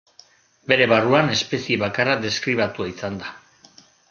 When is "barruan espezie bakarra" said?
0.93-2.17